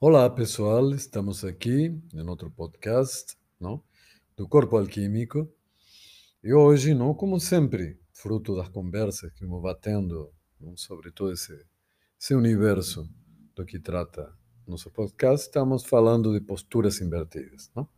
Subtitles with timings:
[0.00, 0.92] Olá, pessoal.
[0.92, 3.82] Estamos aqui em outro podcast, não?
[4.36, 5.48] Do Corpo Alquímico.
[6.42, 10.30] E hoje, não, como sempre, fruto das conversas que vamos batendo
[10.60, 11.54] não, sobre todo esse,
[12.20, 13.08] esse universo
[13.54, 14.36] do que trata
[14.66, 17.88] nosso podcast, estamos falando de posturas invertidas, não?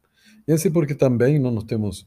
[0.47, 2.07] E assim porque também não, nós temos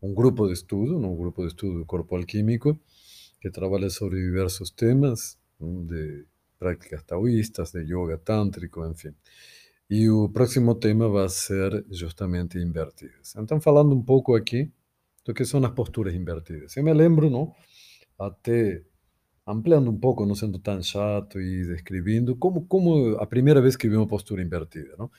[0.00, 2.78] um grupo de estudo, um grupo de estudo do Corpo Alquímico,
[3.40, 6.26] que trabalha sobre diversos temas, de
[6.62, 9.14] práticas taoístas, de yoga tântrico, enfim.
[9.90, 13.34] E o próximo tema vai ser justamente invertidas.
[13.36, 14.70] Então, falando um pouco aqui
[15.24, 16.76] do que são as posturas invertidas.
[16.76, 17.52] Eu me lembro, não?
[18.18, 18.82] Até
[19.46, 23.88] ampliando um pouco, não sendo tão chato e descrevendo, como, como a primeira vez que
[23.88, 25.10] vi uma postura invertida, não?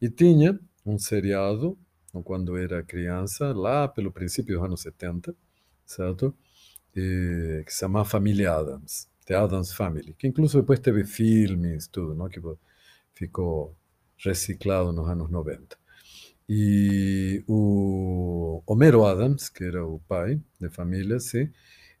[0.00, 1.78] E tinha um seriado,
[2.24, 5.34] quando era criança, lá pelo princípio dos anos 70,
[5.86, 6.34] certo?
[6.94, 9.08] E, que se chama Família Adams.
[9.28, 12.30] The Addams Family, que incluso depois teve filmes, tudo, não?
[12.30, 12.40] que
[13.12, 13.76] ficou
[14.16, 15.76] reciclado nos anos 90.
[16.48, 21.50] E o Homero Adams, que era o pai de família, sim,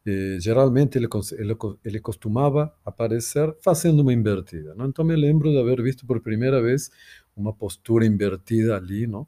[0.06, 4.74] eh, geralmente ele, ele, ele costumava aparecer fazendo uma invertida.
[4.74, 4.86] Não?
[4.86, 6.90] Então me lembro de haver visto por primeira vez
[7.36, 9.26] uma postura invertida ali, não?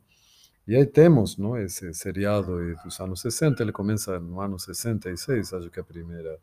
[0.66, 5.70] E aí temos não, esse seriado dos anos 60, ele começa no ano 66, acho
[5.70, 6.38] que a primeira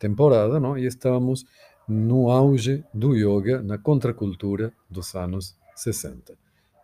[0.00, 0.76] temporada, não?
[0.76, 1.44] e estamos
[1.86, 6.36] no auge do yoga, na contracultura dos anos 60,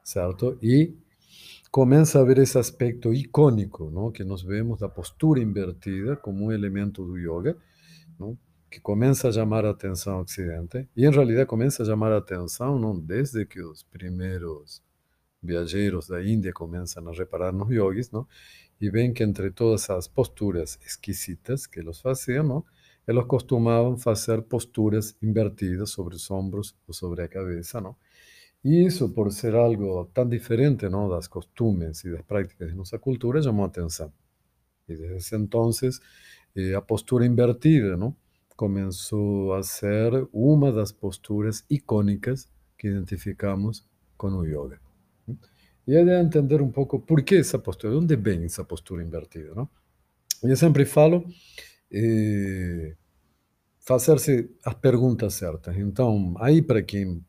[0.04, 0.58] certo?
[0.62, 0.94] E
[1.70, 4.12] começa a haver esse aspecto icônico, não?
[4.12, 7.56] que nós vemos da postura invertida como um elemento do yoga,
[8.18, 8.38] não?
[8.70, 12.18] que começa a chamar a atenção ao Ocidente, e em realidade começa a chamar a
[12.18, 14.82] atenção não desde que os primeiros
[15.42, 18.26] viajeros da Índia começam a reparar nos yogis, não?
[18.78, 22.64] e veem que entre todas as posturas exquisitas que eles faziam, não?
[23.06, 27.96] Eles costumavam fazer posturas invertidas sobre os ombros ou sobre a cabeça, não?
[28.64, 32.98] E isso, por ser algo tão diferente, não, das costumes e das práticas de nossa
[32.98, 34.12] cultura, chamou a atenção.
[34.88, 35.70] E desde esse então,
[36.56, 38.16] eh, a postura invertida, não,
[38.56, 43.84] começou a ser uma das posturas icônicas que identificamos
[44.16, 44.80] com o yoga.
[45.86, 49.02] E é de entender um pouco por que essa postura, de onde vem essa postura
[49.02, 49.68] invertida, não?
[50.42, 51.24] Eu sempre falo
[51.92, 52.94] eh,
[53.80, 55.76] fazer-se as perguntas certas.
[55.76, 57.24] Então, aí para quem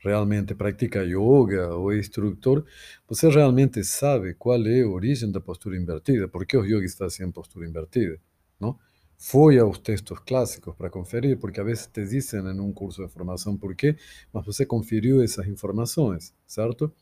[0.00, 2.64] realmente pratica yoga ou é instrutor,
[3.08, 7.30] você realmente sabe qual é a origem da postura invertida, por que os yogis fazem
[7.30, 8.18] postura invertida,
[8.60, 8.78] não?
[9.18, 13.12] Foi aos textos clássicos para conferir, porque às vezes te dizem em um curso de
[13.12, 13.96] formação por quê,
[14.32, 16.92] mas você conferiu essas informações, certo?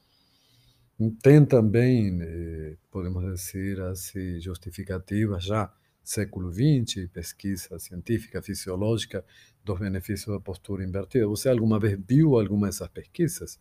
[1.23, 5.73] Tem também, eh, podemos dizer assim, justificativas já
[6.03, 9.25] século XX, pesquisa científica, fisiológica
[9.65, 11.27] dos benefícios da postura invertida.
[11.27, 13.61] Você alguma vez viu alguma dessas pesquisas?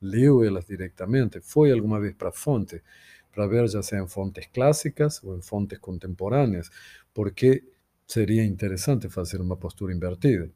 [0.00, 1.40] Leu elas diretamente?
[1.40, 2.82] Foi alguma vez para a fonte?
[3.32, 6.70] Para ver, já seja em fontes clássicas ou em fontes contemporâneas?
[7.12, 7.64] Porque
[8.06, 10.50] seria interessante fazer uma postura invertida.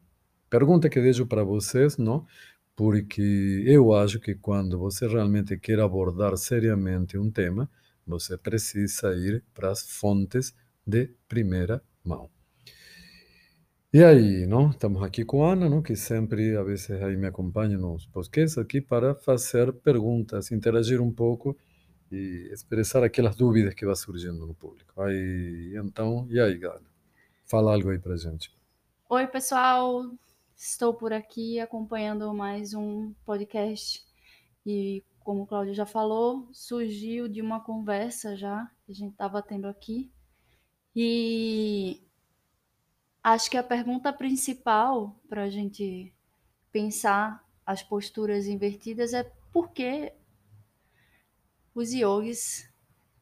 [0.48, 2.26] Pergunta que deixo para vocês, não?
[2.74, 7.70] Porque eu acho que quando você realmente quer abordar seriamente um tema,
[8.06, 10.54] você precisa ir para as fontes
[10.90, 12.28] de primeira mão.
[13.92, 14.70] E aí, não?
[14.70, 15.80] Estamos aqui com a Ana, não?
[15.82, 21.12] que sempre, a vezes, aí me acompanha nos podcasts aqui para fazer perguntas, interagir um
[21.12, 21.56] pouco
[22.10, 25.00] e expressar aquelas dúvidas que vão surgindo no público.
[25.00, 26.90] Aí, então, e aí, Ana?
[27.46, 28.52] Fala algo aí para gente.
[29.08, 30.10] Oi, pessoal.
[30.56, 34.04] Estou por aqui acompanhando mais um podcast
[34.66, 39.40] e, como o Cláudio já falou, surgiu de uma conversa já que a gente estava
[39.42, 40.12] tendo aqui
[40.94, 42.00] e
[43.22, 46.12] acho que a pergunta principal para a gente
[46.72, 50.12] pensar as posturas invertidas é por que
[51.74, 52.68] os yogis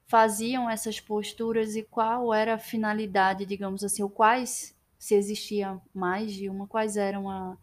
[0.06, 6.32] faziam essas posturas e qual era a finalidade, digamos assim, ou quais, se existia mais
[6.32, 7.58] de uma, quais eram a,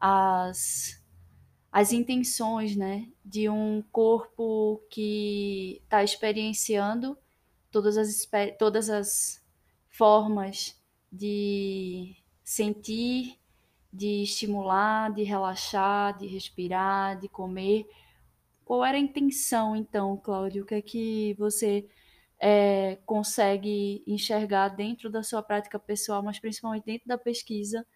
[0.00, 0.98] as,
[1.70, 7.16] as intenções né, de um corpo que está experienciando
[7.70, 8.26] todas as,
[8.58, 9.41] todas as
[9.92, 10.74] formas
[11.10, 13.38] de sentir,
[13.92, 17.86] de estimular, de relaxar, de respirar, de comer.
[18.64, 20.62] Qual era a intenção, então, Cláudio?
[20.62, 21.86] O que é que você
[22.40, 27.86] é, consegue enxergar dentro da sua prática pessoal, mas principalmente dentro da pesquisa?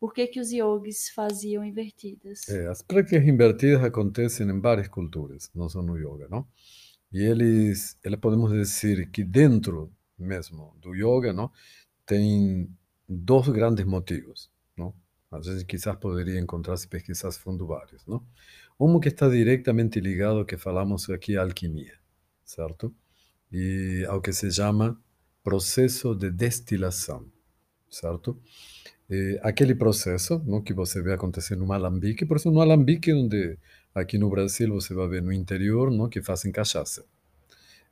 [0.00, 2.48] Por que, que os yogis faziam invertidas?
[2.48, 6.46] É, as práticas invertidas acontecem em várias culturas, não só no yoga, não?
[7.12, 11.50] E eles, eles podemos dizer que dentro mesmo do yoga, não?
[12.06, 12.68] Tem
[13.08, 14.94] dois grandes motivos, não?
[15.30, 18.24] A gente quizás poderia encontrar se pesquisas fundo vários, não?
[18.78, 21.94] Um que está diretamente ligado ao que falamos aqui, a alquimia,
[22.44, 22.94] certo?
[23.50, 24.98] E ao que se chama
[25.42, 27.26] processo de destilação,
[27.90, 28.40] certo?
[29.10, 33.58] E aquele processo não, que você vê acontecer no alambique, por exemplo, no alambique onde
[33.94, 37.04] aqui no Brasil você vai ver no interior, não, que fazem cachaça,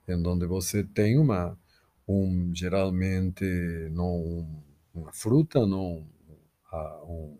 [0.09, 1.59] em onde você tem uma,
[2.11, 3.45] um, geralmente,
[3.93, 4.47] não,
[4.93, 6.07] uma fruta, não,
[7.05, 7.39] um,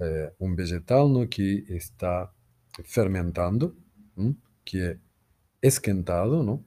[0.00, 2.30] é, um vegetal no, que está
[2.84, 3.74] fermentando,
[4.16, 4.34] hum,
[4.64, 4.98] que é
[5.62, 6.62] esquentado, não?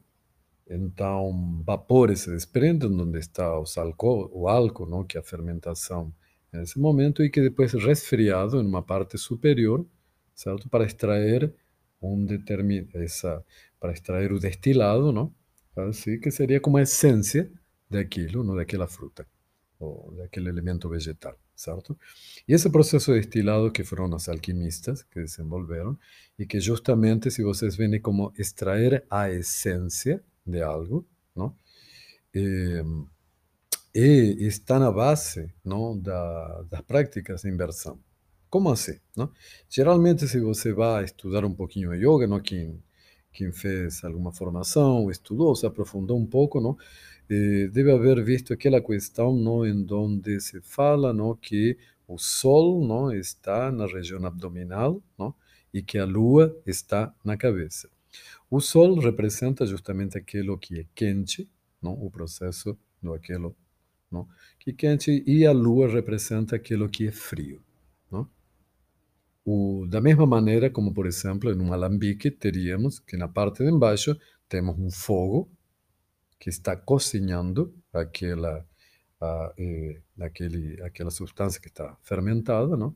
[0.67, 5.03] Então, vapores se desprendem onde está os álcool, o álcool, não?
[5.03, 6.13] que é a fermentação
[6.53, 9.85] nesse momento, e que depois é resfriado em uma parte superior,
[10.35, 10.69] certo?
[10.69, 11.53] Para extrair
[12.01, 12.87] um determin...
[12.93, 13.43] essa
[13.79, 15.33] para extrair o destilado, não?
[15.75, 17.51] Assim, que seria como a essência
[17.89, 18.55] daquilo, não?
[18.55, 19.25] daquela fruta,
[19.79, 21.97] ou daquele elemento vegetal certo?
[22.47, 25.97] E esse processo destilado que foram os alquimistas que desenvolveram
[26.37, 31.05] e que justamente, se vocês veem como extrair a essência de algo,
[31.35, 31.53] não?
[32.33, 32.81] E,
[33.93, 37.99] e está na base não, da, das práticas de inversão.
[38.49, 38.97] Como assim?
[39.15, 39.31] Não?
[39.69, 42.39] Geralmente, se você vai estudar um pouquinho de yoga, não?
[42.39, 42.81] Quem,
[43.31, 46.77] quem fez alguma formação, estudou, se aprofundou um pouco, não?
[47.29, 51.77] Eh, deve haver visto aquela questão não, em onde se fala não, que
[52.07, 55.33] o Sol não, está na região abdominal não,
[55.71, 57.87] e que a Lua está na cabeça.
[58.49, 61.47] O Sol representa justamente aquilo que é quente,
[61.81, 63.55] não, o processo do aquilo
[64.11, 64.27] não,
[64.59, 67.61] que é quente, e a Lua representa aquilo que é frio.
[68.11, 68.27] Não?
[69.51, 73.71] O, da mesma maneira como, por exemplo, em um alambique, teríamos que na parte de
[73.71, 74.15] embaixo
[74.47, 75.49] temos um fogo,
[76.39, 78.63] que está cozinhando aquela,
[79.19, 82.95] a, eh, aquele, aquela substância que está fermentada, não?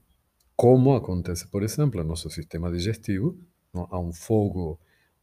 [0.56, 3.36] como acontece, por exemplo, no nosso sistema digestivo,
[3.74, 3.88] não?
[3.90, 4.80] há um fogo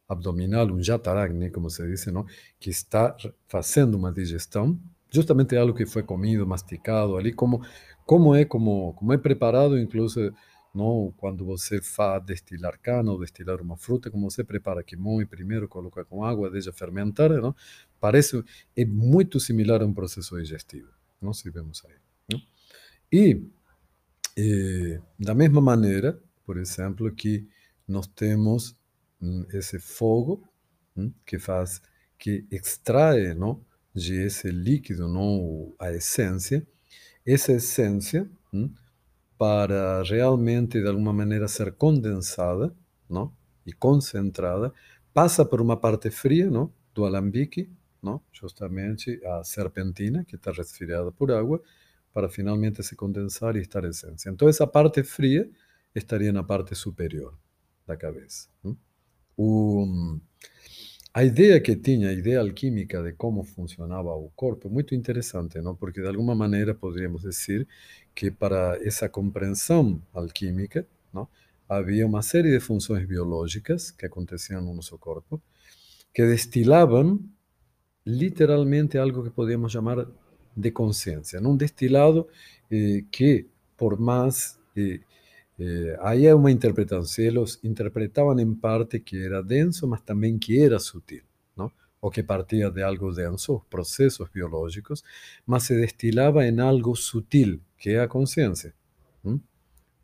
[0.09, 2.27] abdominal, um jataragni, como se diz, não?
[2.59, 3.17] que está
[3.47, 4.77] fazendo uma digestão,
[5.09, 7.65] justamente algo que foi comido, masticado ali, como,
[8.05, 10.35] como, é, como, como é preparado, incluso
[10.75, 11.13] não?
[11.17, 15.69] Quando você faz destilar cana ou destilar uma fruta, como você prepara que moe primeiro,
[15.69, 17.55] coloca com água, deixa fermentar, não?
[17.99, 18.43] Parece
[18.77, 20.89] é muito similar a um processo digestivo,
[21.21, 21.97] não se vemos aí.
[22.33, 22.41] Não?
[23.13, 23.43] E
[24.37, 27.47] eh, da mesma maneira, por exemplo, que
[27.87, 28.77] nós temos
[29.21, 30.49] hum, esse fogo
[31.27, 31.81] que faz
[32.19, 33.65] que extrai, não,
[33.95, 36.67] de esse líquido, não, a essência.
[37.27, 38.31] Essa essência
[39.41, 42.77] para realmente, de alguma maneira, ser condensada
[43.09, 43.35] não?
[43.65, 44.71] e concentrada,
[45.15, 46.71] passa por uma parte fria não?
[46.93, 47.73] do alambique,
[48.03, 48.21] não?
[48.31, 51.63] justamente a serpentina, que está resfriada por água,
[52.13, 54.29] para finalmente se condensar e estar essência.
[54.29, 55.49] Então, essa parte fria
[55.95, 57.35] estaria na parte superior
[57.87, 58.47] da cabeça.
[58.63, 58.77] Não?
[59.39, 60.19] O,
[61.13, 65.75] a ideia que tinha, a ideia alquímica de como funcionava o corpo, muito interessante, não?
[65.75, 67.67] porque de alguma maneira poderíamos dizer
[68.15, 71.29] que para essa compreensão alquímica não?
[71.69, 75.43] havia uma série de funções biológicas que aconteciam no nosso corpo
[76.15, 77.21] que destilavam
[78.07, 80.07] literalmente algo que podíamos chamar
[80.57, 82.29] de consciência, um destilado
[82.71, 83.47] eh, que,
[83.77, 85.01] por mais eh,
[85.61, 87.25] eh, aí é uma interpretação.
[87.25, 91.23] Eles interpretavam em parte que era denso, mas também que era sutil,
[91.57, 91.71] não?
[92.01, 95.05] ou que partia de algo denso, os processos biológicos,
[95.47, 98.75] mas se destilava em algo sutil, que é a consciência.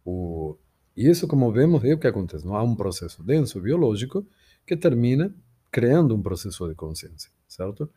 [0.07, 0.57] O,
[0.97, 2.47] e isso, como vemos, é o que acontece.
[2.47, 4.25] Não há um processo denso biológico
[4.65, 5.35] que termina
[5.71, 7.91] criando um processo de consciência, certo?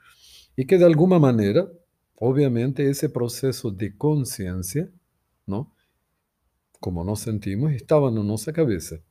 [0.57, 1.71] E que, de alguma maneira,
[2.19, 4.91] obviamente, esse processo de consciência,
[5.47, 5.67] não?
[6.79, 9.01] Como nós sentimos, estava na nossa cabeça.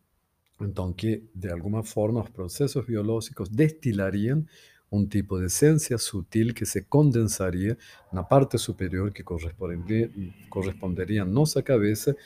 [0.61, 4.45] Então, que de alguma forma os processos biológicos destilariam
[4.91, 7.77] um tipo de essência sutil que se condensaria
[8.13, 10.11] na parte superior que corresponderia,
[10.49, 12.17] corresponderia à nossa cabeça,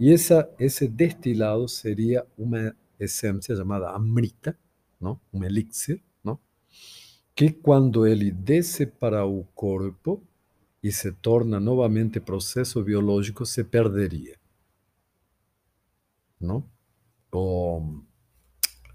[0.00, 4.58] e essa, esse destilado seria uma essência chamada amrita,
[4.98, 5.20] não?
[5.32, 6.00] um elixir,
[7.36, 10.22] que quando ele desce para o corpo
[10.82, 14.38] e se torna novamente processo biológico, se perderia.
[16.40, 16.68] Não?
[17.32, 18.02] Ou,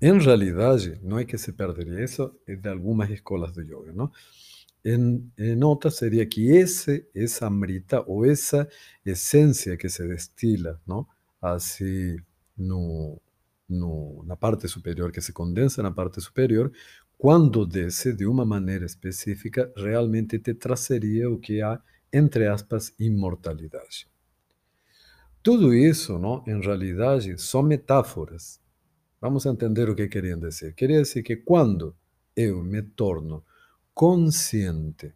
[0.01, 4.11] em realidade, não é que se perderia, isso é de algumas escolas de yoga, não?
[4.83, 8.67] Em, em outra seria que esse, essa amrita ou essa
[9.05, 11.05] essência que se destila, não?
[11.39, 12.17] Assim,
[12.57, 13.21] no,
[13.69, 16.71] no, na parte superior, que se condensa na parte superior,
[17.15, 21.79] quando desce de uma maneira específica, realmente te trazeria o que há,
[22.11, 24.10] entre aspas, imortalidade.
[25.43, 28.61] Tudo isso, não, em realidade, são metáforas.
[29.19, 30.75] Vamos entender o que queriam dizer.
[30.75, 31.95] Queria dizer que quando
[32.35, 33.43] eu me torno
[33.93, 35.13] consciente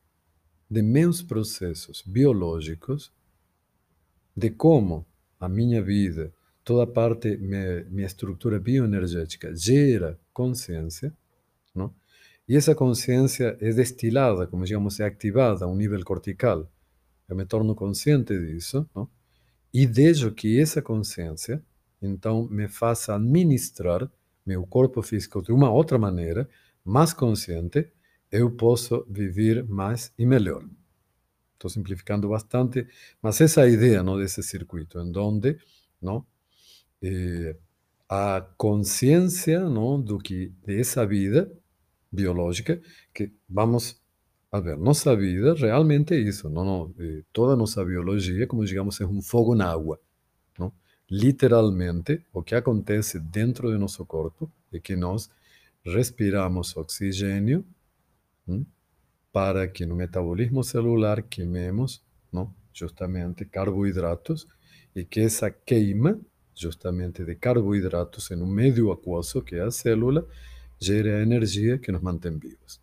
[0.69, 3.13] de meus processos biológicos,
[4.35, 5.05] de como
[5.39, 11.15] a minha vida, toda parte, minha, minha estrutura bioenergética gera consciência,
[11.73, 11.93] não?
[12.49, 16.67] e essa consciência é destilada, como digamos, é ativada a um nível cortical.
[17.29, 19.07] Eu me torno consciente disso, não?
[19.77, 21.61] E deixo que essa consciência,
[22.01, 24.09] então, me faça administrar
[24.45, 26.47] meu corpo físico de uma outra maneira,
[26.81, 27.91] mais consciente,
[28.31, 30.65] eu posso viver mais e melhor.
[31.55, 32.87] Estou simplificando bastante,
[33.21, 35.57] mas essa ideia não, desse circuito, em onde
[36.01, 36.25] não,
[37.01, 37.57] eh,
[38.07, 41.51] a consciência não, do que dessa vida
[42.09, 42.81] biológica,
[43.13, 44.01] que vamos
[44.55, 46.49] a ver, nossa vida realmente é isso.
[46.49, 49.99] Não, eh, toda nossa biologia, como digamos, é um fogo na água.
[50.57, 50.71] Não?
[51.09, 55.29] Literalmente, o que acontece dentro do nosso corpo é que nós
[55.83, 57.65] respiramos oxigênio,
[59.31, 64.47] para que no metabolismo celular queimemos não, justamente carboidratos
[64.95, 66.19] e que essa queima
[66.55, 70.25] justamente de carboidratos em um meio aquoso, que é a célula,
[70.79, 72.79] gere a energia que nos mantém vivos.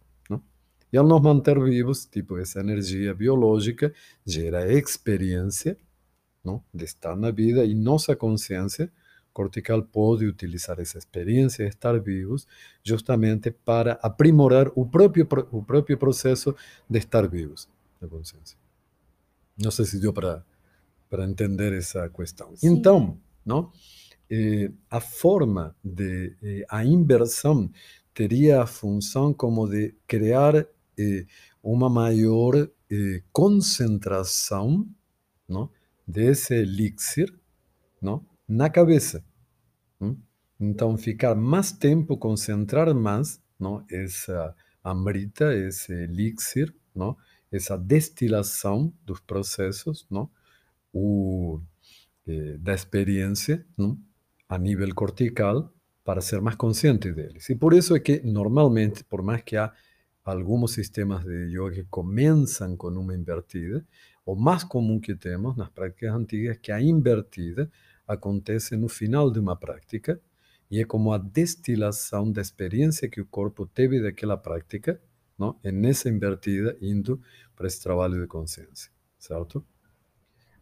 [0.93, 3.93] E ao nos manter vivos, tipo, essa energia biológica
[4.27, 5.77] gera experiência
[6.45, 8.93] não, de estar na vida e nossa consciência
[9.33, 12.47] cortical pode utilizar essa experiência de estar vivos
[12.85, 16.55] justamente para aprimorar o próprio, o próprio processo
[16.89, 17.69] de estar vivos
[18.01, 18.59] da consciência.
[19.57, 20.45] Não sei se deu para,
[21.09, 22.55] para entender essa questão.
[22.57, 22.69] Sim.
[22.69, 23.73] Então, não,
[24.31, 27.71] eh, a forma de eh, a inversão
[28.13, 30.67] teria a função como de criar
[30.99, 31.27] eh,
[31.63, 32.55] uma maior
[32.91, 34.87] eh, concentração
[35.49, 35.71] não,
[36.07, 37.33] desse elixir
[38.01, 39.25] não, na cabeça.
[40.01, 40.17] Hum?
[40.59, 43.85] Então, ficar mais tempo, concentrar mais não?
[43.91, 47.17] essa amrita, esse elixir, não?
[47.51, 50.31] essa destilação dos processos, não?
[50.93, 51.61] O,
[52.27, 53.99] eh, da experiência não?
[54.49, 55.73] a nível cortical
[56.05, 57.49] para ser mais consciente deles.
[57.49, 59.73] E por isso é que, normalmente, por mais que há
[60.25, 63.85] alguns sistemas de yoga que começam com uma invertida,
[64.25, 67.71] o mais comum que temos nas práticas antigas que a invertida
[68.07, 70.21] acontece no final de uma prática
[70.71, 75.01] e é como a destilação da experiência que o corpo teve daquela prática,
[75.39, 75.59] não?
[75.63, 77.21] é nessa invertida indo
[77.57, 79.65] para esse trabalho de consciência, certo?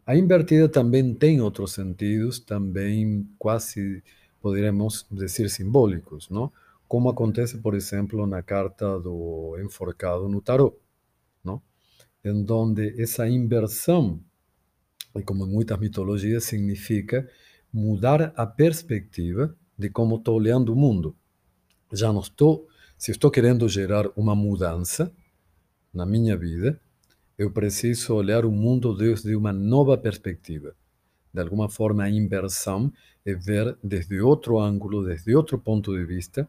[0.05, 4.03] A invertida também tem outros sentidos, também quase
[4.41, 6.51] poderíamos dizer simbólicos, não?
[6.91, 10.75] Como acontece, por exemplo, na carta do enforcado no tarot,
[11.41, 11.61] não?
[12.21, 14.19] Em onde essa inversão
[15.15, 17.25] e como em muitas mitologias, significa
[17.71, 21.15] mudar a perspectiva de como estou olhando o mundo.
[21.93, 22.67] Já não estou,
[22.97, 25.09] se estou querendo gerar uma mudança
[25.93, 26.77] na minha vida,
[27.37, 30.75] eu preciso olhar o mundo desde uma nova perspectiva.
[31.33, 32.91] De alguma forma, a inversão
[33.25, 36.45] é ver desde outro ângulo, desde outro ponto de vista,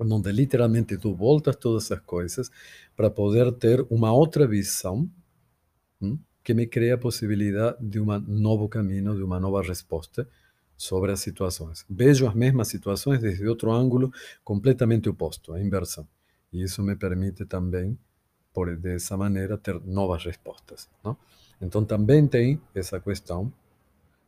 [0.00, 2.50] onde literalmente dou voltas todas essas coisas
[2.96, 5.08] para poder ter uma outra visão
[6.00, 10.26] hum, que me cria a possibilidade de um novo caminho, de uma nova resposta
[10.76, 11.84] sobre as situações.
[11.88, 14.10] Vejo as mesmas situações desde outro ângulo
[14.42, 16.08] completamente oposto, a inversão.
[16.52, 17.98] E isso me permite também,
[18.52, 20.88] por dessa maneira, ter novas respostas.
[21.04, 21.16] Não?
[21.60, 23.52] Então também tem essa questão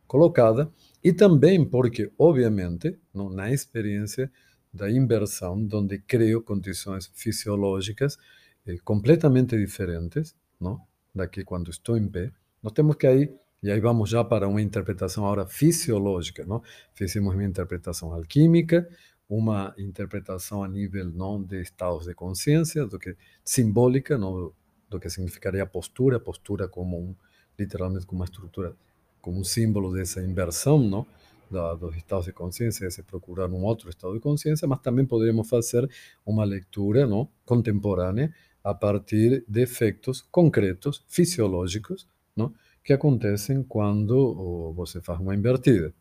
[0.07, 0.71] colocada
[1.03, 4.31] e também porque, obviamente, não, na experiência
[4.73, 8.17] da inversão, onde crio condições fisiológicas
[8.65, 10.81] eh, completamente diferentes, não?
[11.13, 14.61] daqui quando estou em pé, nós temos que aí, e aí vamos já para uma
[14.61, 16.61] interpretação agora fisiológica, não?
[16.93, 18.89] Fizemos uma interpretação alquímica,
[19.29, 24.51] uma interpretação a nível não de estados de consciência, do que simbólica, não
[24.89, 27.15] do que significaria a postura, postura como um,
[27.57, 28.75] literalmente como uma estrutura,
[29.21, 31.05] como um símbolo dessa inversão, não?
[31.53, 35.47] Da, dos estados de consciência, esse procurar um outro estado de consciência, mas também poderíamos
[35.47, 35.87] fazer
[36.25, 38.33] uma leitura não, contemporânea
[38.63, 42.51] a partir de efeitos concretos, fisiológicos, não?
[42.83, 45.93] que acontecem quando você faz uma invertida.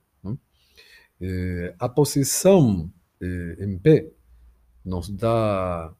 [1.25, 2.91] Eh, a posição
[3.21, 4.11] eh, em pé
[4.85, 5.95] nos dá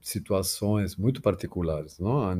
[0.00, 1.98] situações muito particulares.
[1.98, 2.22] Não?
[2.22, 2.36] A,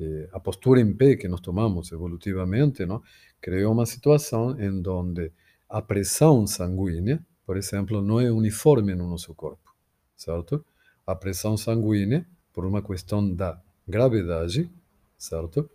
[0.00, 3.02] eh, a postura em pé que nós tomamos evolutivamente não?
[3.38, 5.30] criou uma situação em onde
[5.72, 9.74] a pressão sanguínea, por exemplo, não é uniforme no nosso corpo,
[10.14, 10.62] certo?
[11.06, 14.70] A pressão sanguínea por uma questão da gravidade,
[15.16, 15.68] certo?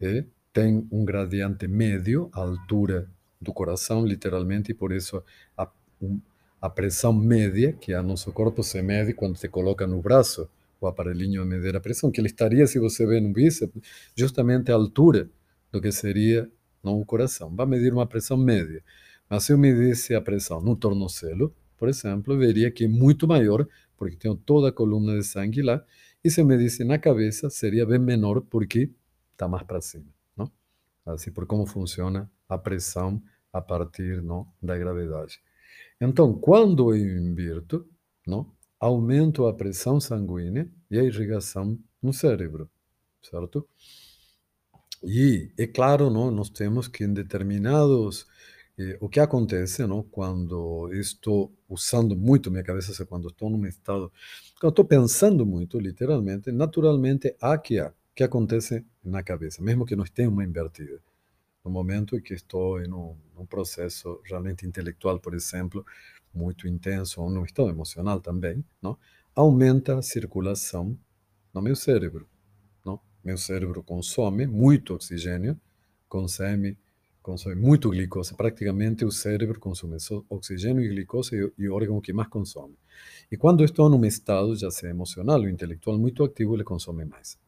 [0.00, 5.20] E tem um gradiente médio, a altura do coração, literalmente, e por isso
[5.58, 5.68] a,
[6.60, 10.48] a pressão média, que a nosso corpo se mede quando te coloca no braço
[10.80, 13.82] o aparelhinho a medir a pressão, que ele estaria, se você vê no bíceps,
[14.16, 15.28] justamente à altura
[15.72, 16.48] do que seria
[16.82, 17.54] não o coração.
[17.54, 18.82] Vai medir uma pressão média.
[19.32, 23.66] Mas se eu medisse a pressão no tornozelo, por exemplo, veria que é muito maior,
[23.96, 25.82] porque tenho toda a coluna de sangue lá,
[26.22, 28.90] e se eu medisse na cabeça, seria bem menor, porque
[29.32, 30.04] está mais para cima.
[30.36, 30.52] Não?
[31.06, 35.40] Assim, por como funciona a pressão a partir não, da gravidade.
[35.98, 37.88] Então, quando eu invirto,
[38.26, 42.68] não, aumento a pressão sanguínea e a irrigação no cérebro,
[43.22, 43.66] certo?
[45.02, 48.26] E, é claro, não, nós temos que em determinados...
[48.78, 54.10] Eh, o que acontece não, quando estou usando muito minha cabeça, quando estou num estado...
[54.60, 59.96] Quando estou pensando muito, literalmente, naturalmente, há que há, que acontece na cabeça, mesmo que
[59.96, 61.00] não esteja uma invertida.
[61.64, 65.84] No momento em que estou em um, um processo realmente intelectual, por exemplo,
[66.34, 68.98] muito intenso, ou num estado emocional também, não?
[69.34, 70.98] aumenta a circulação
[71.52, 72.26] no meu cérebro.
[72.84, 73.00] Não?
[73.24, 75.58] Meu cérebro consome muito oxigênio,
[76.08, 76.76] consome,
[77.22, 78.34] consome muito glicose.
[78.34, 79.96] Praticamente o cérebro consome
[80.28, 82.74] oxigênio e glicose e o órgão que mais consome.
[83.30, 87.38] E quando estou num estado, já seja emocional ou intelectual, muito ativo, ele consome mais.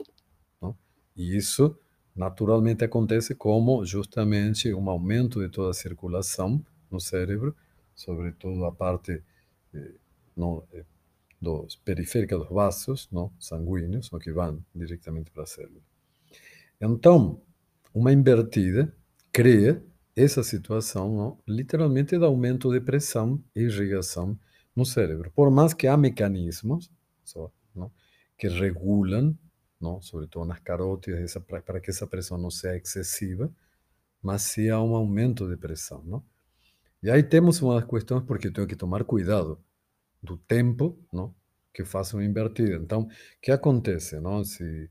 [0.61, 0.77] Não?
[1.17, 1.77] E isso
[2.15, 7.55] naturalmente acontece como justamente um aumento de toda a circulação no cérebro
[7.95, 9.23] sobretudo a parte
[9.73, 9.95] eh,
[10.37, 10.85] no, eh,
[11.41, 15.81] dos periférica dos vasos não, sanguíneos, que vão diretamente para a célula.
[16.81, 17.41] Então,
[17.93, 18.95] uma invertida
[19.35, 24.39] cria essa situação, não, literalmente, de aumento de pressão e irrigação
[24.77, 25.33] no cérebro.
[25.35, 26.89] Por mais que há mecanismos
[27.25, 27.91] só, não,
[28.39, 29.37] que regulam,
[29.81, 31.37] não, sobretudo nas carótidas,
[31.67, 33.53] para que essa pressão não seja excessiva,
[34.23, 36.01] mas se há um aumento de pressão.
[36.05, 36.25] Não?
[37.03, 39.59] E aí temos uma das questões porque tenho que tomar cuidado
[40.23, 41.35] do tempo não?
[41.73, 42.77] que faço uma invertida.
[42.77, 43.09] Então, o
[43.43, 44.21] que acontece?
[44.21, 44.45] Não?
[44.45, 44.89] Se,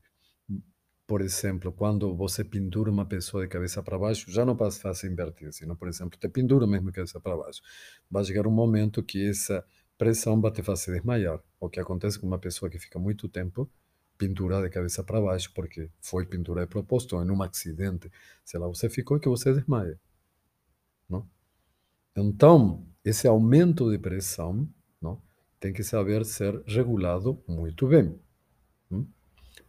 [1.06, 5.06] por exemplo, quando você pendura uma pessoa de cabeça para baixo, já não passa a
[5.06, 7.60] invertida, senão, por exemplo, te pendura mesmo de cabeça para baixo.
[8.10, 9.64] Vai chegar um momento que essa
[9.98, 11.40] pressão vai te fazer desmaiar.
[11.60, 13.70] O que acontece com uma pessoa que fica muito tempo
[14.16, 18.10] pendurada de cabeça para baixo, porque foi pendurada de propósito, ou em um acidente,
[18.44, 20.00] sei lá, você ficou que você desmaia.
[21.08, 21.28] Não?
[22.16, 24.68] Então, esse aumento de pressão
[25.00, 25.20] não,
[25.60, 28.18] tem que saber ser regulado muito bem.
[28.90, 29.06] Hum?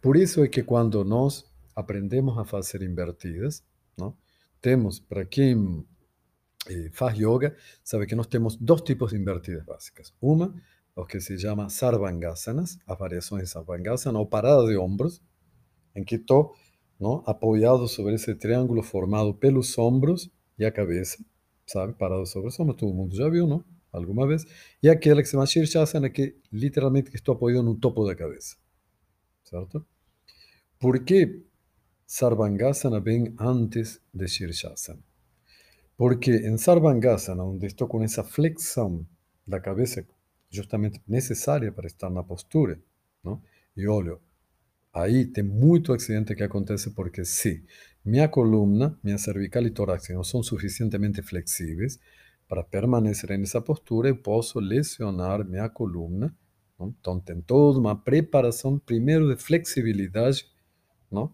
[0.06, 1.44] Por isso é que quando nós
[1.76, 3.63] aprendemos a fazer invertidas,
[3.98, 4.15] não,
[4.62, 5.84] temos, para quem
[6.70, 10.13] eh, faz yoga, sabe que nós temos dois tipos de invertidas básicas.
[10.22, 10.54] Uma,
[10.96, 15.24] o que se chama sarvangasanas, as variações de sarvangasana, ou parada de ombros,
[15.96, 16.54] em que estou
[17.00, 21.18] não, apoiado sobre esse triângulo formado pelos ombros e a cabeça
[21.65, 21.94] sabe?
[21.94, 23.65] Parado sobre o ombro, todo mundo já viu, não?
[23.91, 24.46] Alguma vez.
[24.84, 28.56] E aquela que se chama Shirshasana, que literalmente estou apoiado no topo da cabeça.
[29.44, 29.84] Certo?
[30.79, 31.43] Por que
[32.05, 34.99] Sarvangasana vem antes de Shirshasana?
[35.97, 39.05] Porque em Sarvangasana, onde estou com essa flexão
[39.47, 40.05] da cabeça
[40.49, 42.79] justamente necessária para estar na postura,
[43.23, 43.41] não?
[43.75, 44.19] e olho,
[44.93, 47.63] aí tem muito acidente que acontece porque sim,
[48.03, 51.99] minha coluna, minha cervical e torácica não são suficientemente flexíveis
[52.47, 56.35] para permanecer nessa postura, eu posso lesionar minha coluna.
[56.79, 56.93] Não?
[56.99, 60.45] Então, tem toda uma preparação, primeiro, de flexibilidade.
[61.12, 61.34] Não?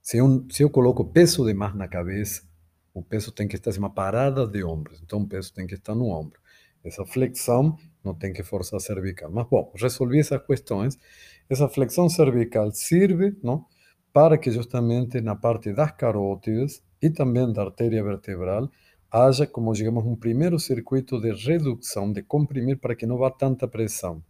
[0.00, 2.42] Se, eu, se eu coloco peso demais na cabeça,
[2.94, 5.00] o peso tem que estar em uma parada de ombros.
[5.02, 6.40] Então, o peso tem que estar no ombro.
[6.84, 9.30] Essa flexão não tem que forçar cervical.
[9.30, 10.96] Mas, bom, resolvi essas questões.
[11.48, 13.66] Essa flexão cervical serve, não?
[14.12, 18.68] para que justamente na parte das carótidas e também da artéria vertebral
[19.10, 23.68] haja, como digamos, um primeiro circuito de redução, de comprimir para que não vá tanta
[23.68, 24.22] pressão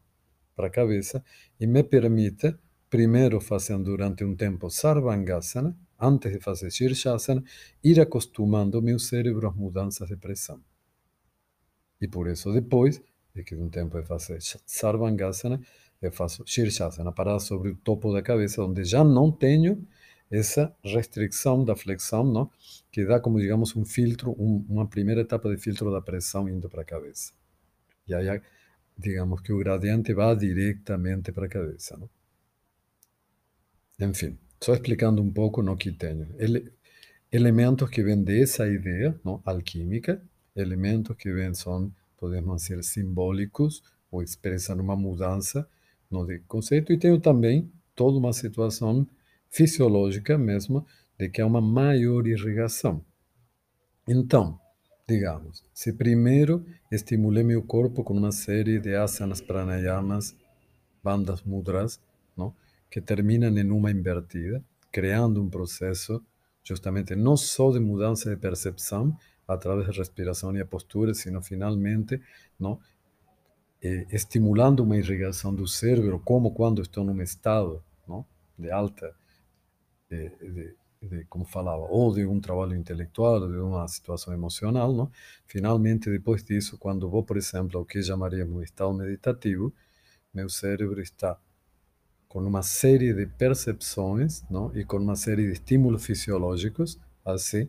[0.54, 1.24] para a cabeça
[1.58, 2.54] e me permite,
[2.90, 7.42] primeiro fazendo durante um tempo Sarvangasana, antes de fazer Shirshasana,
[7.82, 10.60] ir acostumando meu cérebro às mudanças de pressão.
[12.00, 13.00] E por isso depois,
[13.34, 15.60] de que um tempo de fazer Sarvangasana,
[16.00, 19.86] eu faço Shirshasana, parada sobre o topo da cabeça, onde já não tenho
[20.30, 22.50] essa restrição da flexão, não?
[22.92, 26.68] que dá como, digamos, um filtro, um, uma primeira etapa de filtro da pressão indo
[26.68, 27.32] para a cabeça.
[28.06, 28.40] E aí,
[28.96, 31.96] digamos que o gradiente vai diretamente para a cabeça.
[31.96, 32.08] Não?
[34.00, 36.28] Enfim, só explicando um pouco no que tenho.
[36.38, 36.72] Ele,
[37.32, 39.42] elementos que vêm dessa ideia não?
[39.44, 40.22] alquímica,
[40.54, 45.68] elementos que vêm são, podemos dizer, simbólicos, ou expressam uma mudança
[46.10, 49.06] no conceito, e tenho também toda uma situação
[49.50, 50.86] fisiológica mesmo
[51.18, 53.04] de que há uma maior irrigação.
[54.06, 54.58] Então,
[55.06, 60.36] digamos, se primeiro estimulei meu corpo com uma série de asanas, pranayamas,
[61.02, 62.00] bandas mudras,
[62.36, 62.54] não?
[62.90, 66.22] Que terminam em uma invertida, criando um processo
[66.64, 72.20] justamente não só de mudança de percepção através da respiração e a postura, sino finalmente
[72.58, 72.78] não,
[73.82, 78.26] eh, estimulando uma irrigação do cérebro, como quando estou num estado não,
[78.58, 79.14] de alta,
[80.10, 85.10] de, de, de, como falava, ou de um trabalho intelectual, de uma situação emocional, não?
[85.46, 89.72] finalmente, depois disso, quando vou, por exemplo, ao que chamaríamos um estado meditativo,
[90.34, 91.38] meu cérebro está
[92.28, 94.70] com uma série de percepções não?
[94.76, 97.68] e com uma série de estímulos fisiológicos, assim,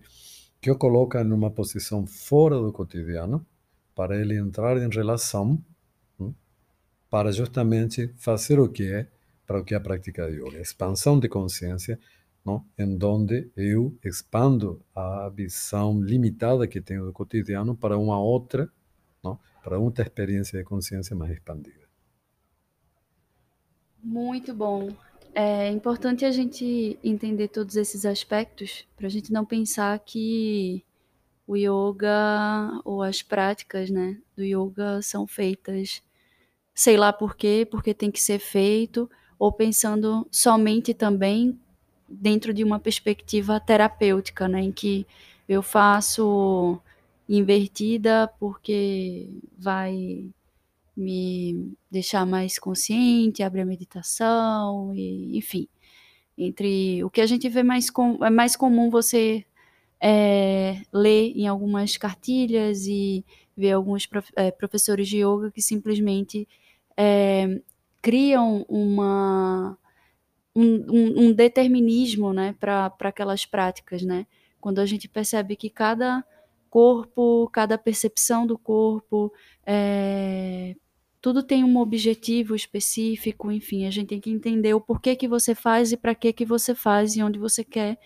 [0.61, 3.45] que o coloca em uma posição fora do cotidiano,
[3.95, 5.61] para ele entrar em relação,
[6.19, 6.35] não?
[7.09, 9.07] para justamente fazer o que é,
[9.47, 11.97] para o que é a prática de yoga, expansão de consciência,
[12.45, 12.65] não?
[12.77, 18.69] em donde eu expando a visão limitada que tenho do cotidiano para uma outra,
[19.23, 19.39] não?
[19.63, 21.78] para outra experiência de consciência mais expandida.
[24.01, 24.89] Muito bom.
[25.33, 30.83] É importante a gente entender todos esses aspectos para a gente não pensar que
[31.47, 36.01] o yoga ou as práticas né, do yoga são feitas,
[36.73, 41.59] sei lá por quê, porque tem que ser feito, ou pensando somente também
[42.07, 45.05] dentro de uma perspectiva terapêutica, né, em que
[45.47, 46.79] eu faço
[47.27, 50.29] invertida porque vai
[50.99, 55.67] me deixar mais consciente, abrir a meditação, e, enfim.
[56.37, 59.45] Entre o que a gente vê mais com, é mais comum você
[60.01, 66.47] é, ler em algumas cartilhas e ver alguns prof, é, professores de yoga que simplesmente
[66.95, 67.61] é,
[68.01, 69.77] criam uma,
[70.55, 74.01] um, um, um determinismo né, para aquelas práticas.
[74.03, 74.25] Né?
[74.61, 76.23] Quando a gente percebe que cada
[76.69, 79.33] corpo, cada percepção do corpo,
[79.65, 80.75] é,
[81.21, 85.53] tudo tem um objetivo específico, enfim, a gente tem que entender o porquê que você
[85.53, 87.99] faz e para que que você faz e onde você quer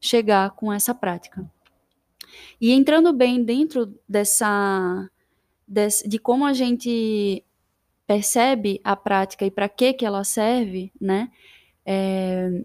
[0.00, 1.44] chegar com essa prática.
[2.60, 5.08] E entrando bem dentro dessa
[6.06, 7.44] de como a gente
[8.06, 11.30] percebe a prática e para que que ela serve, né?
[11.86, 12.64] É,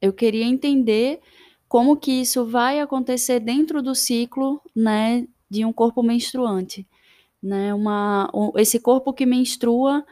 [0.00, 1.20] eu queria entender
[1.68, 6.86] como que isso vai acontecer dentro do ciclo, né, de um corpo menstruante
[7.42, 7.72] né?
[7.74, 10.04] Uma, esse corpo que menstrua,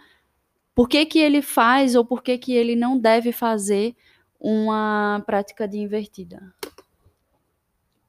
[0.75, 3.95] por que, que ele faz ou por que, que ele não deve fazer
[4.41, 6.55] uma prática de invertida?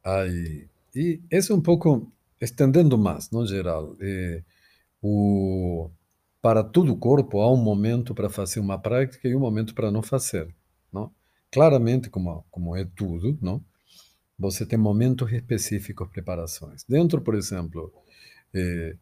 [0.03, 3.95] Aí, e esse é um pouco estendendo mais, no geral.
[3.99, 4.43] É,
[5.01, 5.89] o,
[6.41, 9.91] para todo o corpo há um momento para fazer uma prática e um momento para
[9.91, 10.53] não fazer,
[10.91, 11.11] não?
[11.51, 13.63] Claramente, como como é tudo, não?
[14.37, 16.83] Você tem momentos específicos, preparações.
[16.87, 17.91] Dentro, por exemplo,
[18.53, 18.95] é,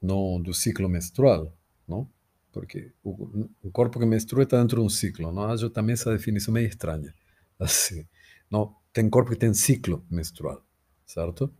[0.00, 1.52] no, do ciclo menstrual,
[1.86, 2.08] não?
[2.52, 5.44] Porque o, o corpo que menstrua está dentro de um ciclo, não?
[5.44, 7.14] Acho também essa definição meio estranha,
[7.58, 8.06] assim.
[8.50, 10.64] Não, tem corpo que tem ciclo menstrual,
[11.06, 11.52] certo?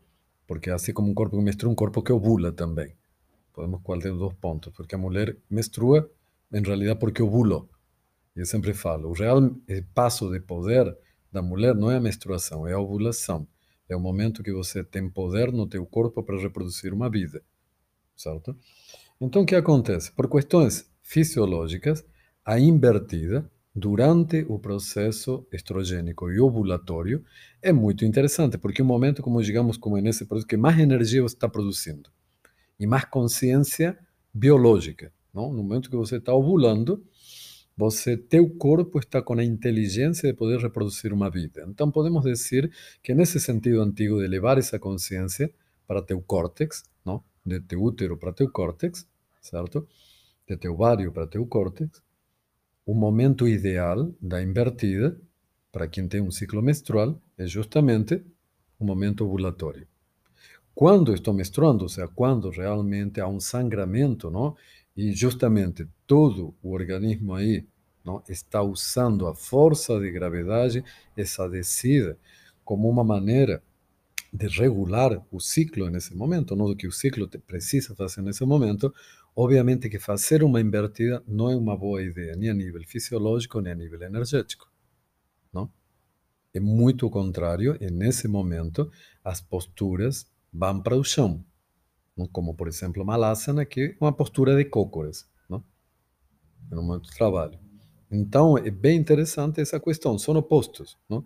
[0.46, 2.96] Porque assim como um corpo que menstrua, um corpo que ovula também.
[3.53, 6.11] Podemos qualquer dois pontos, porque a mulher menstrua,
[6.53, 7.68] em realidade, porque ovulou.
[8.35, 9.40] Eu sempre falo, o real
[9.94, 10.96] passo de poder
[11.31, 13.46] da mulher não é a menstruação, é a ovulação.
[13.88, 17.42] É o momento que você tem poder no teu corpo para reproduzir uma vida
[18.20, 18.56] certo?
[19.20, 20.12] Então, o acontece?
[20.12, 22.04] Por questões fisiológicas,
[22.44, 27.24] a invertida durante o processo estrogênico e ovulatório
[27.62, 31.22] é muito interessante, porque um momento, como digamos, como é nesse processo, que mais energia
[31.22, 32.11] você está produzindo
[32.78, 33.98] e mais consciência
[34.33, 35.12] biológica.
[35.33, 35.52] Não?
[35.52, 37.04] No momento que você está ovulando,
[37.76, 41.64] você, teu corpo está com a inteligência de poder reproduzir uma vida.
[41.68, 42.70] Então, podemos dizer
[43.02, 45.52] que nesse sentido antigo de levar essa consciência
[45.87, 47.22] para teu córtex, não?
[47.44, 49.07] De teu útero para teu córtex,
[49.40, 49.87] certo?
[50.46, 52.03] De teu ovário para teu córtex,
[52.85, 55.20] o momento ideal da invertida,
[55.70, 58.22] para quem tem um ciclo menstrual, é justamente
[58.79, 59.87] o momento ovulatório.
[60.74, 64.57] Quando estou menstruando, ou seja, quando realmente há um sangramento, não?
[64.96, 67.66] E justamente todo o organismo aí
[68.05, 70.85] não, está usando a força de gravidade,
[71.16, 72.18] essa descida,
[72.64, 73.62] como uma maneira
[74.33, 78.95] de regular o ciclo nesse momento, não do que o ciclo precisa fazer nesse momento,
[79.35, 83.73] obviamente que fazer uma invertida não é uma boa ideia, nem a nível fisiológico, nem
[83.73, 84.71] a nível energético.
[85.53, 85.71] Não?
[86.55, 88.90] É muito o contrário, e nesse momento
[89.25, 91.45] as posturas vão para o chão.
[92.33, 95.64] Como, por exemplo, Malasana, que é uma postura de cócoras, não?
[96.71, 97.59] no momento do trabalho.
[98.11, 100.99] Então, é bem interessante essa questão, são opostos.
[101.09, 101.25] Não?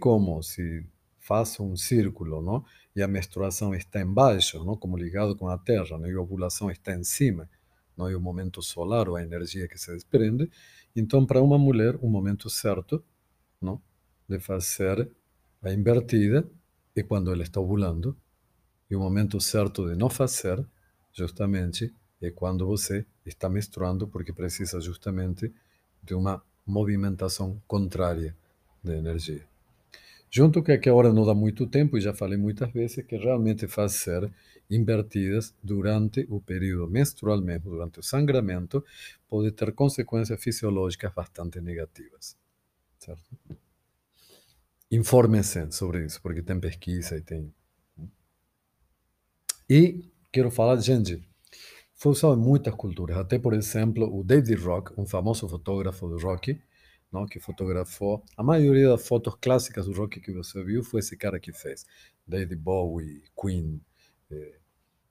[0.00, 0.84] Como se
[1.22, 2.64] faça um círculo, não?
[2.94, 4.76] E a menstruação está embaixo, não?
[4.76, 6.10] Como ligado com a Terra, não?
[6.10, 7.48] E a ovulação está em cima,
[7.96, 8.10] não?
[8.10, 10.50] E o momento solar, ou a energia que se desprende.
[10.94, 13.02] Então, para uma mulher, o momento certo,
[13.60, 13.80] não?
[14.28, 15.10] De fazer
[15.62, 16.44] a invertida
[16.94, 18.16] é quando ela está ovulando.
[18.90, 20.66] E o momento certo de não fazer,
[21.12, 25.54] justamente, é quando você está menstruando, porque precisa justamente
[26.02, 28.36] de uma movimentação contrária
[28.82, 29.51] de energia.
[30.34, 33.68] Junto com que agora não dá muito tempo, e já falei muitas vezes, que realmente
[33.68, 34.32] fazer
[34.70, 38.82] invertidas durante o período menstrual mesmo, durante o sangramento,
[39.28, 42.34] pode ter consequências fisiológicas bastante negativas.
[42.98, 43.22] Certo?
[44.90, 47.52] Informem-se sobre isso, porque tem pesquisa e tem.
[49.68, 51.22] E quero falar, gente,
[51.94, 53.18] foi usado em muitas culturas.
[53.18, 56.58] Até, por exemplo, o David Rock, um famoso fotógrafo do rock,
[57.12, 61.16] não, que fotografou a maioria das fotos clássicas do rock que você viu, foi esse
[61.16, 61.84] cara que fez.
[62.26, 63.80] David Bowie, Queen,
[64.30, 64.58] eh,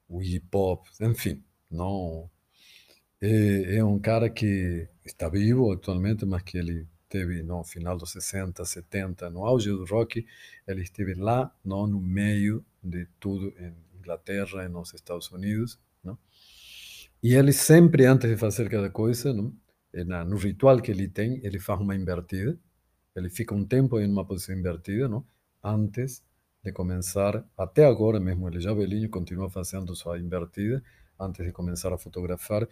[0.09, 1.43] Iggy Pop, enfim.
[1.69, 2.29] Não,
[3.21, 8.11] é, é um cara que está vivo atualmente, mas que ele teve no final dos
[8.11, 10.25] 60, 70, no auge do rock,
[10.65, 16.17] ele esteve lá, não, no meio de tudo em Inglaterra nos Estados Unidos, não?
[17.21, 19.33] E ele sempre, antes de fazer cada coisa?
[19.93, 22.58] No ritual que ele tem, ele faz uma invertida.
[23.15, 25.25] Ele fica um tempo em uma posição invertida, não?
[25.63, 26.23] Antes
[26.63, 30.82] de começar, até agora mesmo, ele já velhinho, continua fazendo sua invertida,
[31.19, 32.67] antes de começar a fotografar,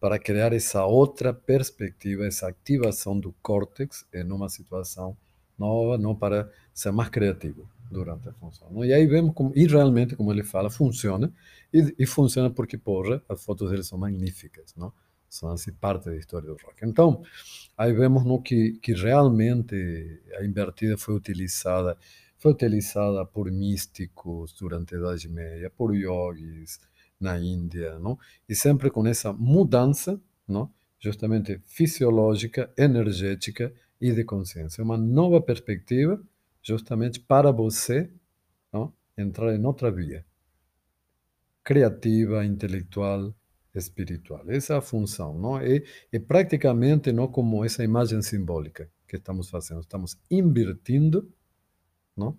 [0.00, 5.16] para criar essa outra perspectiva, essa ativação do córtex em uma situação
[5.58, 8.68] nova, não para ser mais criativo durante a função.
[8.70, 8.84] Não?
[8.84, 11.32] E aí vemos como, e realmente, como ele fala, funciona,
[11.72, 14.92] e, e funciona porque, porra, as fotos dele são magníficas, não?
[15.32, 16.84] São assim parte da história do rock.
[16.84, 17.22] Então,
[17.76, 21.96] aí vemos no que, que realmente a invertida foi utilizada,
[22.36, 26.78] foi utilizada por místicos durante a Idade Média, por yogis
[27.18, 28.18] na Índia, não?
[28.46, 30.70] E sempre com essa mudança, não?
[31.00, 36.22] Justamente fisiológica, energética e de consciência, uma nova perspectiva,
[36.62, 38.10] justamente para você,
[38.70, 38.92] não?
[39.16, 40.26] Entrar em outra via
[41.64, 43.32] criativa, intelectual,
[43.74, 44.42] espiritual.
[44.48, 45.82] Essa é a função, não é?
[46.12, 49.80] É praticamente não como essa imagem simbólica que estamos fazendo.
[49.80, 51.30] Estamos invertindo,
[52.16, 52.36] não?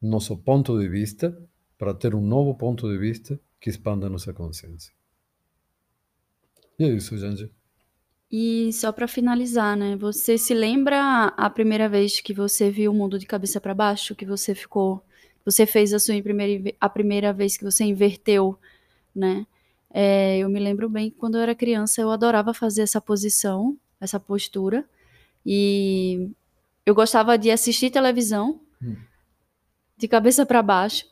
[0.00, 1.36] Nosso ponto de vista
[1.76, 4.92] para ter um novo ponto de vista que expanda nossa consciência.
[6.78, 7.50] E é isso, gente.
[8.30, 9.96] E só para finalizar, né?
[9.96, 14.14] Você se lembra a primeira vez que você viu o mundo de cabeça para baixo,
[14.14, 15.04] que você ficou,
[15.44, 18.58] você fez a sua primeira a primeira vez que você inverteu,
[19.14, 19.46] né?
[19.96, 23.78] É, eu me lembro bem que quando eu era criança eu adorava fazer essa posição,
[24.00, 24.84] essa postura.
[25.46, 26.30] E
[26.84, 28.96] eu gostava de assistir televisão hum.
[29.96, 31.06] de cabeça para baixo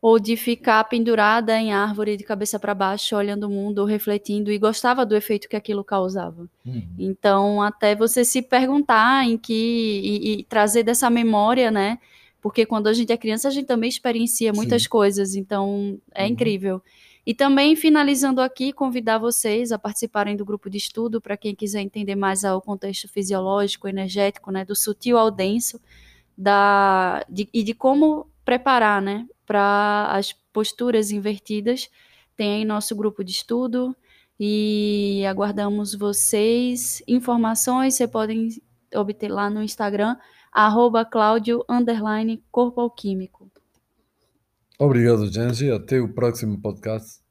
[0.00, 4.58] ou de ficar pendurada em árvore de cabeça para baixo, olhando o mundo, refletindo, e
[4.58, 6.48] gostava do efeito que aquilo causava.
[6.64, 6.86] Uhum.
[6.96, 9.52] Então, até você se perguntar em que.
[9.52, 11.98] E, e, trazer dessa memória, né?
[12.40, 14.88] Porque quando a gente é criança, a gente também experiencia muitas Sim.
[14.90, 16.28] coisas, então é uhum.
[16.28, 16.82] incrível.
[17.26, 21.80] E também, finalizando aqui, convidar vocês a participarem do grupo de estudo, para quem quiser
[21.80, 25.80] entender mais o contexto fisiológico, energético, né, do sutil ao denso,
[26.38, 31.90] da, de, e de como preparar né, para as posturas invertidas.
[32.36, 33.96] Tem aí nosso grupo de estudo
[34.38, 37.02] e aguardamos vocês.
[37.08, 38.50] Informações você podem
[38.94, 40.16] obter lá no Instagram,
[40.52, 41.64] arroba Cláudio,
[42.52, 43.50] Corpo Alquímico.
[44.78, 45.70] Obrigado, Genji.
[45.70, 47.25] Até o próximo podcast.